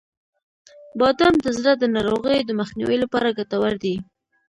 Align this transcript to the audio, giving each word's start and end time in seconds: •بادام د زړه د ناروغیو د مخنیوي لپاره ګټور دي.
•بادام 0.99 1.35
د 1.45 1.47
زړه 1.57 1.73
د 1.77 1.83
ناروغیو 1.95 2.47
د 2.47 2.51
مخنیوي 2.59 2.97
لپاره 3.03 3.35
ګټور 3.37 3.73
دي. 3.83 3.95